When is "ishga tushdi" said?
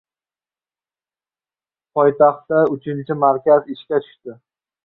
3.77-4.39